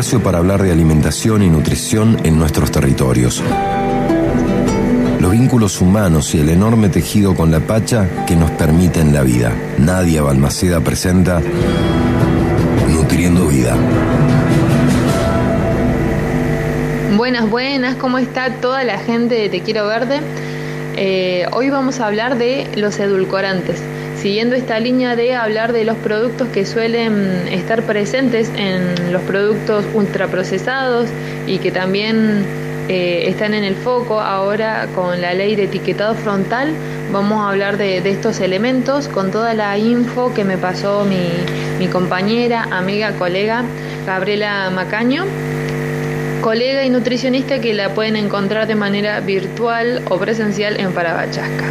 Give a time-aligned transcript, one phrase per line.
[0.00, 3.42] espacio para hablar de alimentación y nutrición en nuestros territorios.
[5.20, 9.52] Los vínculos humanos y el enorme tejido con la Pacha que nos permiten la vida.
[9.76, 11.42] Nadia Balmaceda presenta
[12.88, 13.76] Nutriendo Vida.
[17.18, 20.22] Buenas, buenas, ¿cómo está toda la gente de Te Quiero Verde?
[20.96, 23.82] Eh, hoy vamos a hablar de los edulcorantes
[24.20, 29.84] siguiendo esta línea de hablar de los productos que suelen estar presentes en los productos
[29.94, 31.08] ultraprocesados
[31.46, 32.44] y que también
[32.88, 36.74] eh, están en el foco ahora con la ley de etiquetado frontal,
[37.12, 41.30] vamos a hablar de, estos elementos con toda la info que me pasó mi,
[41.78, 43.64] mi compañera, amiga, colega
[44.06, 45.24] Gabriela Macaño
[46.40, 51.66] colega y nutricionista que la pueden encontrar de manera virtual o presencial en Parabachasca.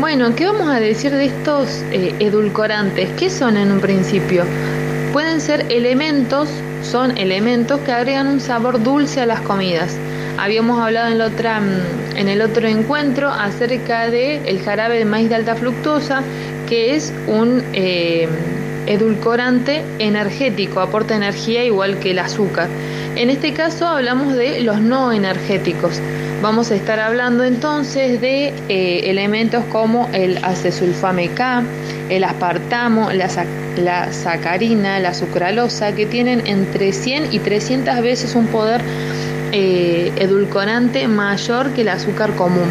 [0.00, 3.10] Bueno, ¿qué vamos a decir de estos eh, edulcorantes?
[3.18, 4.44] ¿Qué son en un principio?
[5.12, 6.48] Pueden ser elementos,
[6.84, 9.96] son elementos que agregan un sabor dulce a las comidas.
[10.38, 15.34] Habíamos hablado en, mm, en el otro encuentro acerca del el jarabe de maíz de
[15.34, 16.22] alta fructosa,
[16.68, 18.28] que es un eh,
[18.88, 22.68] edulcorante energético, aporta energía igual que el azúcar.
[23.16, 26.00] En este caso hablamos de los no energéticos.
[26.40, 31.64] Vamos a estar hablando entonces de eh, elementos como el acesulfame K,
[32.08, 38.80] el aspartamo, la, sacarina, la sucralosa, que tienen entre 100 y 300 veces un poder
[39.50, 42.68] eh, edulcorante mayor que el azúcar común.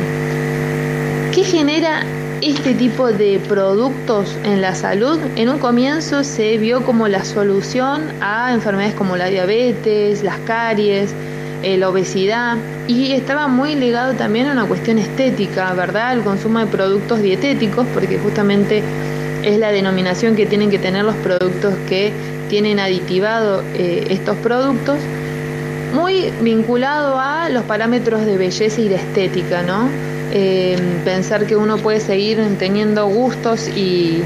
[1.34, 2.06] ¿Qué genera
[2.42, 8.04] este tipo de productos en la salud en un comienzo se vio como la solución
[8.22, 11.14] a enfermedades como la diabetes, las caries,
[11.64, 16.14] eh, la obesidad y estaba muy ligado también a una cuestión estética, ¿verdad?
[16.14, 18.84] El consumo de productos dietéticos, porque justamente
[19.44, 22.12] es la denominación que tienen que tener los productos que
[22.50, 24.98] tienen aditivado eh, estos productos,
[25.94, 29.90] muy vinculado a los parámetros de belleza y de estética, ¿no?
[30.34, 34.24] Eh, pensar que uno puede seguir teniendo gustos y,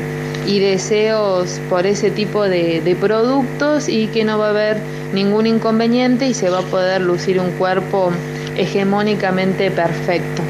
[0.48, 4.78] deseos por ese tipo de, productos y que no va a haber
[5.14, 8.12] ningún inconveniente y se va a poder lucir un cuerpo
[8.58, 10.42] hegemónicamente perfecto.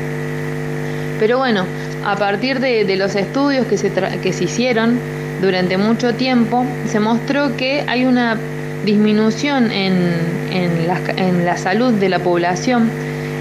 [1.19, 1.65] Pero bueno,
[2.03, 4.97] a partir de, los estudios que se, que se hicieron
[5.39, 8.37] durante mucho tiempo, se mostró que hay una
[8.85, 10.15] disminución en,
[10.51, 12.89] en la salud de la población.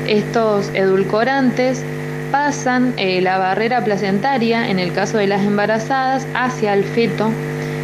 [0.06, 1.82] Estos edulcorantes
[2.30, 7.30] pasan eh, la barrera placentaria, en el caso de las embarazadas, hacia el feto.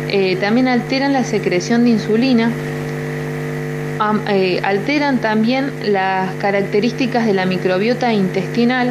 [0.08, 2.50] Eh, también alteran la secreción de insulina,
[4.28, 8.90] eh, alteran también las características de la microbiota intestinal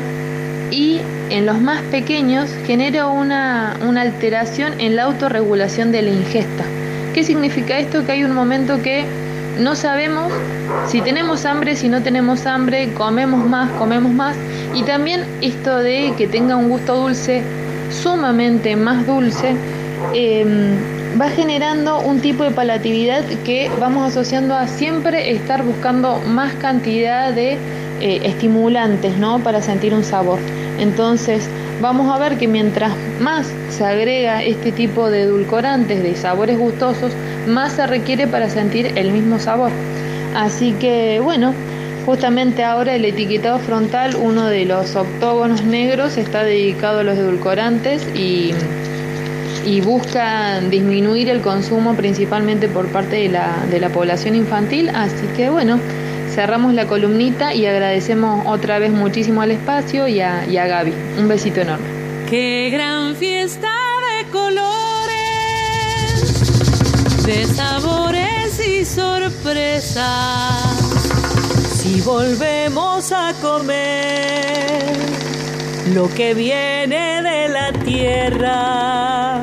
[0.72, 1.00] y
[1.30, 6.64] en los más pequeños genera una, una alteración en la autorregulación de la ingesta.
[7.14, 8.06] ¿Qué significa esto?
[8.06, 9.06] Que hay un momento que
[9.60, 10.32] no sabemos
[10.88, 14.36] si tenemos hambre, si no tenemos hambre, comemos más, comemos más.
[14.74, 17.42] Y también esto de que tenga un gusto dulce,
[17.92, 19.56] sumamente más dulce,
[20.14, 20.74] em,
[21.20, 27.32] va generando un tipo de palatividad que vamos asociando a siempre estar buscando más cantidad
[27.32, 27.58] de
[28.02, 29.40] eh, estimulantes, ¿no?
[29.40, 30.40] Para sentir un sabor.
[30.80, 31.48] Entonces,
[31.82, 32.92] vamos a ver que mientras
[33.22, 37.14] más se agrega este tipo de edulcorantes, de sabores gustosos,
[37.48, 39.72] más se requiere para sentir el mismo sabor.
[40.36, 41.54] Así que, bueno,
[42.06, 48.06] justamente ahora el etiquetado frontal, uno de los octógonos negros, está dedicado a los edulcorantes
[48.16, 48.54] y,
[49.66, 54.90] y busca disminuir el consumo principalmente por parte de la, de la población infantil.
[54.90, 55.80] Así que, bueno,
[56.36, 60.94] cerramos la columnita y agradecemos otra vez muchísimo al espacio y a, Gaby.
[61.18, 61.86] Un besito enorme.
[62.30, 64.85] Qué gran fiesta de colores,
[67.26, 70.04] de sabores y sorpresas.
[71.74, 74.96] Si volvemos a comer
[75.94, 79.42] lo que viene de la tierra.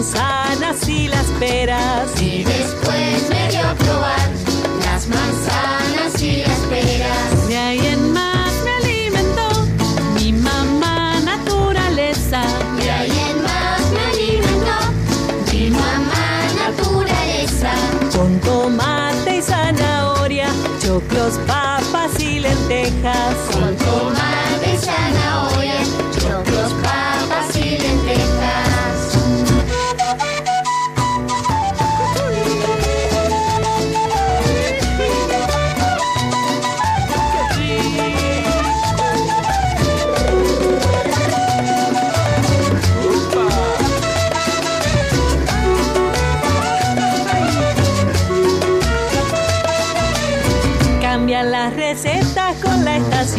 [0.00, 2.22] Manzanas y las peras.
[2.22, 2.89] Y después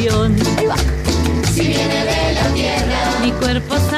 [0.01, 3.90] Si viene de la tierra, mi cuerpo se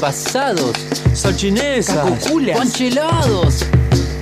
[0.00, 0.72] envasados,
[1.12, 2.26] salchinesas,
[2.56, 3.66] panchelados.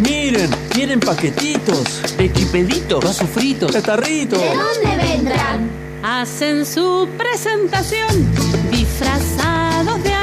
[0.00, 4.40] Miren, tienen paquetitos de chipeditos, vasos fritos, catarritos.
[4.40, 5.70] ¿De dónde vendrán?
[6.02, 8.08] Hacen su presentación
[8.72, 10.17] disfrazados de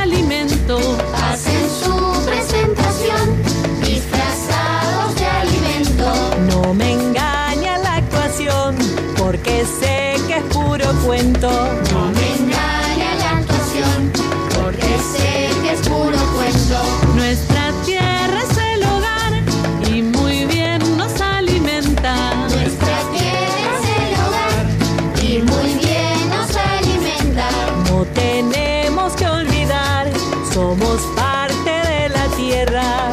[30.86, 33.05] somos parte de la tierra.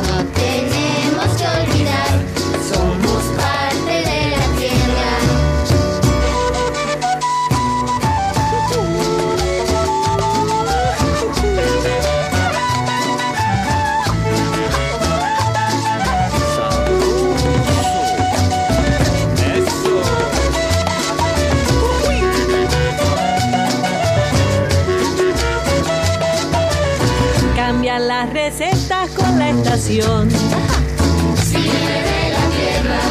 [27.98, 30.28] las recetas con la estación.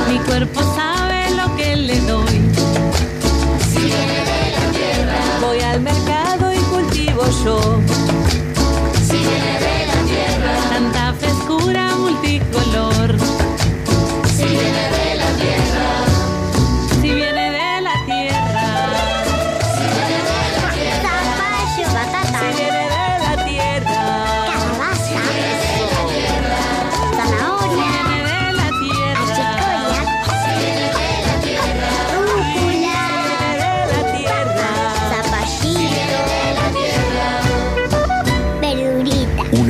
[0.10, 2.42] Mi cuerpo sabe lo que le doy.
[3.86, 7.80] La tierra, voy al mercado y cultivo yo.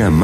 [0.02, 0.22] una mano.